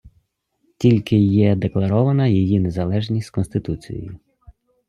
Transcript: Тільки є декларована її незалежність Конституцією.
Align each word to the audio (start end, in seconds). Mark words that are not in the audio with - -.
Тільки 0.77 1.17
є 1.17 1.55
декларована 1.55 2.27
її 2.27 2.59
незалежність 2.59 3.29
Конституцією. 3.29 4.19